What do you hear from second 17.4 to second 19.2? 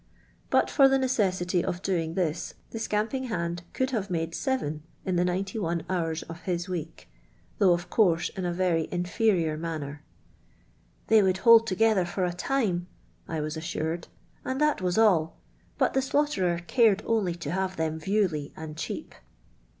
have them viewly and cheap."